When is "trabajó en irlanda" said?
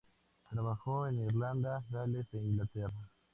0.49-1.85